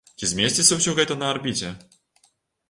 [0.19, 1.71] Ці змесціцца ўсё гэта на арбіце?